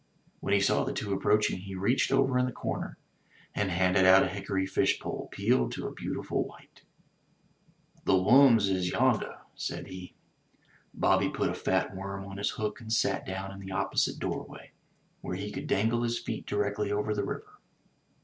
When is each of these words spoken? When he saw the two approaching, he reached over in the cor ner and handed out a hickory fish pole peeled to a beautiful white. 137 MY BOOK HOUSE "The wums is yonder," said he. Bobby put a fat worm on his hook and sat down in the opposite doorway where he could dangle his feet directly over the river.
When 0.39 0.55
he 0.55 0.59
saw 0.59 0.83
the 0.83 0.93
two 0.93 1.13
approaching, 1.13 1.59
he 1.59 1.75
reached 1.75 2.11
over 2.11 2.39
in 2.39 2.47
the 2.47 2.51
cor 2.51 2.79
ner 2.79 2.97
and 3.53 3.69
handed 3.69 4.03
out 4.03 4.23
a 4.23 4.29
hickory 4.29 4.65
fish 4.65 4.99
pole 4.99 5.29
peeled 5.31 5.71
to 5.73 5.85
a 5.85 5.91
beautiful 5.93 6.43
white. 6.43 6.81
137 8.05 8.07
MY 8.07 8.07
BOOK 8.07 8.09
HOUSE 8.09 8.09
"The 8.09 8.31
wums 8.31 8.67
is 8.67 8.91
yonder," 9.29 9.37
said 9.53 9.87
he. 9.89 10.15
Bobby 10.95 11.29
put 11.29 11.51
a 11.51 11.53
fat 11.53 11.95
worm 11.95 12.25
on 12.25 12.37
his 12.37 12.49
hook 12.57 12.81
and 12.81 12.91
sat 12.91 13.27
down 13.27 13.51
in 13.51 13.59
the 13.59 13.71
opposite 13.73 14.17
doorway 14.17 14.71
where 15.21 15.35
he 15.35 15.51
could 15.51 15.67
dangle 15.67 16.01
his 16.01 16.17
feet 16.17 16.47
directly 16.47 16.91
over 16.91 17.13
the 17.13 17.23
river. 17.23 17.59